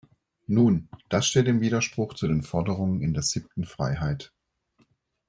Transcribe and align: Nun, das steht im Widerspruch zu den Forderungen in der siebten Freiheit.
Nun, 0.47 0.89
das 1.09 1.27
steht 1.27 1.47
im 1.47 1.61
Widerspruch 1.61 2.15
zu 2.15 2.27
den 2.27 2.41
Forderungen 2.41 3.01
in 3.01 3.13
der 3.13 3.21
siebten 3.21 3.65
Freiheit. 3.65 4.33